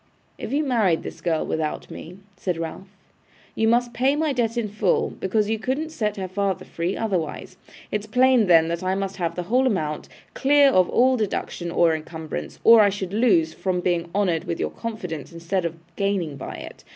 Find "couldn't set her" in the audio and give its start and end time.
5.59-6.27